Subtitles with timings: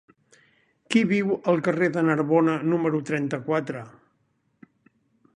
[0.93, 3.83] Qui viu al carrer de Narbona número trenta-quatre?